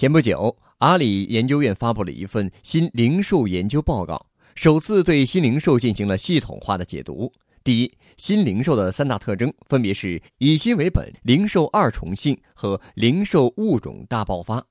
[0.00, 7.30] 前不久，阿里研究院发布了一份新零售研究报告，首次对新零售进行了系统化的解读。
[7.62, 14.66] 第一，新零售的三大特征分别是以新为本、零售二重性和零售物种大爆发。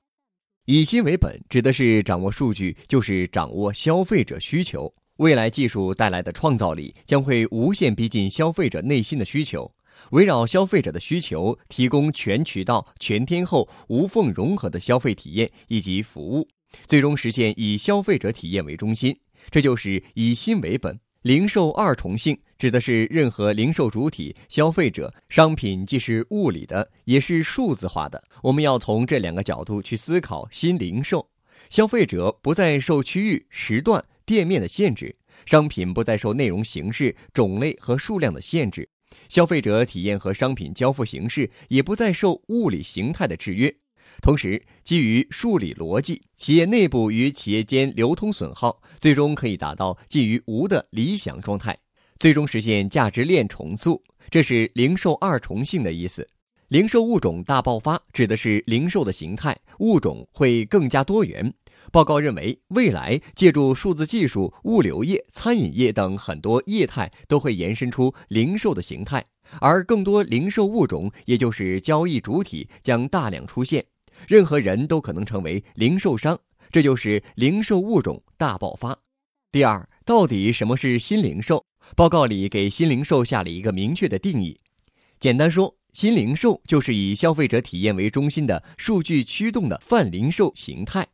[0.64, 9.70] 以新为本指的是掌握数据就是掌握消费者需求，未来技术带来的创造力将会无限逼近消费者内心的需求，
[10.10, 16.48] 围绕消费者的需求提供全渠道、全天候、无缝融合的消费体验以及服务，
[16.86, 19.16] 最终实现以消费者体验为中心。
[19.50, 20.98] 这就是以新为本。
[21.22, 28.24] 零售二重性指的是任何零售主体消费者商品既是物理的，也是数字化的。
[28.42, 31.28] 我们要从这两个角度去思考新零售。
[31.68, 38.88] 消费者不再受区域、时段、店面的限制，商品不再受内容形式、种类和数量的限制，
[39.28, 43.74] 消费者体验和商品交付形式也不再受物理形态的制约。
[44.22, 51.78] 同时，基于数理逻辑，企业内部与企业间流通损耗，最终可以达到近于无的理想状态，
[52.18, 54.02] 最终实现价值链重塑。
[54.28, 56.28] 这是零售二重性的意思。
[56.68, 61.52] 零售物种大爆发指的是零售的形态物种会更加多元。
[61.92, 69.24] 报告认为，未来借助数字技术，物流业、餐饮业等很多业态都会延伸出零售的形态，
[69.60, 73.84] 而更多零售物种，也就是交易主体将大量出现。
[74.28, 76.38] 任何人都可能成为零售商，
[76.70, 78.96] 这就是零售物种大爆发。
[79.50, 81.64] 第二，到底什么是新零售？
[81.96, 84.60] 报告里给新零售下了一个明确的定义。
[85.18, 91.08] 简单说，新零售就是以消费者体验为中心的数据驱动的泛零售形态，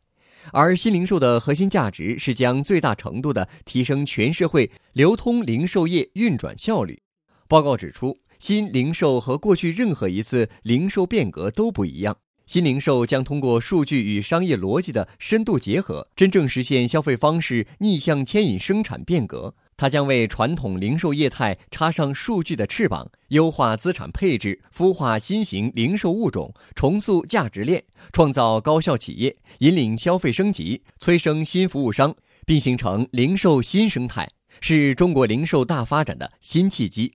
[0.51, 6.99] 而新零售的核心价值是将最大程度地提升全社会流通零售业运转效率。
[7.47, 12.15] 报告指出，新零售和过去任何一次零售变革都不一样。
[12.45, 19.53] 新零售将通过数据与商业逻辑的深度结合，真正实现消费方式逆向牵引生产变革。
[19.77, 34.27] 它将为传统零售业态插上数据的翅膀，优化资产配置，孵化新型零售物种，重塑价值链，创造高效企业，引领消费升级，催生新服务商，并形成零售新生态，
[34.61, 37.13] 是中国零售大发展的新契机。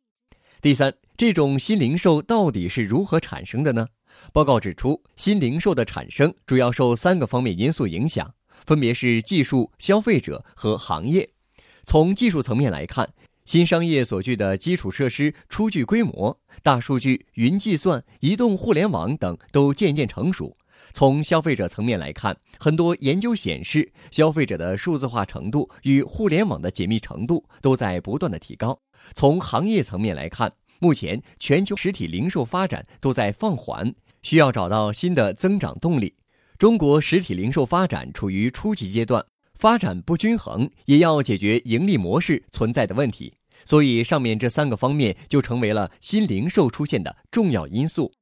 [0.60, 3.88] 第三，这种新零售到底是如何产生的呢？
[4.32, 8.32] 报告指出，新零售的产生主要受三个方面因素影响，
[8.64, 11.31] 分别是技术、消费者和行业。
[11.84, 13.12] 从技术层面来看，
[13.44, 20.56] 新商业所具的基础设施初具规模，大数据、云计算、移动互联网等都渐渐成熟。
[20.92, 28.80] 从消费者层面来看，很多研究显示，消费者的数字化程度与互联网的紧密程度都在不断的提高。
[29.14, 33.94] 从行业层面来看，目前全球实体零售发展都在放缓。
[34.22, 36.14] 需要找到新的增长动力。
[36.56, 39.26] 中国实体零售发展处于初级阶段，
[39.62, 43.32] 发展不均衡，也要解决盈利模式存在的问题。
[43.64, 48.12] 所以，上面这三个方面就成为了新零售出现的重要因素。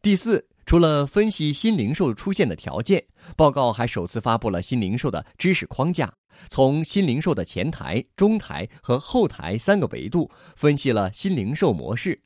[0.00, 3.04] 第四，除了分析新零售出现的条件，
[3.36, 6.10] 报告还首次发布了新零售的知识框架，
[6.48, 12.22] 从新零售的前台、中台和后台三个维度分析了新零售模式。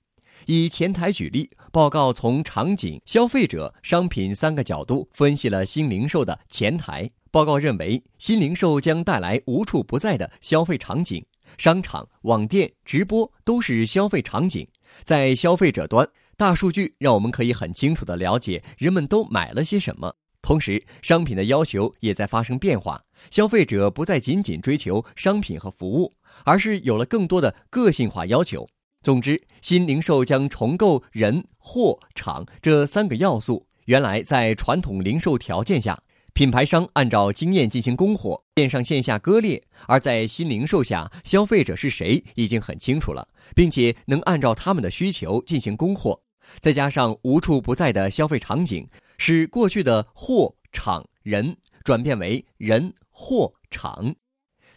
[0.47, 7.11] 以前台举例，报告从场景、消费者、商品三个角度分析了新零售的前台。
[7.33, 11.25] 报告认为，新零售将带来无处不在的消费场景，
[11.57, 14.69] 商场、网店、直播都是消费场景。
[15.03, 16.07] 在消费者端，
[16.37, 20.15] 大数据让我们可以很清楚地了解人们都买了些什么。
[20.43, 26.13] 同时，商品的要求也在发生变化，消费者不再仅仅追求商品和服务，
[26.45, 28.69] 而是有了更多的个性化要求。
[29.03, 33.67] 总之，新零售将重构人、货、场这三个要素。
[33.87, 36.01] 原来在传统零售条件下，
[36.35, 46.23] 品牌商按照经验进行供货，线上线下割裂；而在新零售下，消费者是谁已经很清楚了，并且能按照他们的需求进行供货。
[46.59, 48.89] 再加上无处不在的消费场景，
[49.19, 54.15] 使过去的货、场、人转变为人、货、场。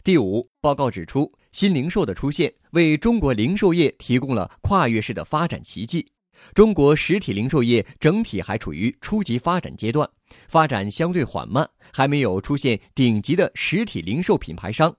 [0.04, 1.32] 第五，报告指出。
[1.52, 6.06] 新零售的出现为中国零售业提供了跨越式的发展奇迹。
[6.52, 10.06] 中国实体零售业整体还处于初级发展阶段，
[10.48, 14.96] 发展相对缓慢，还没有出现顶级的实体零售品牌商。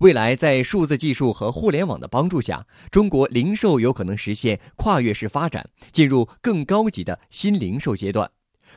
[0.00, 8.30] 未来在数字技术和互联网的帮助下，中国零售有可能实现跨越式发展，进入更高级的新零售阶段。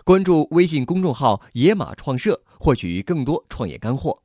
[0.04, 4.23] 关注微信公众号“野马创社”，获取更多创业干货。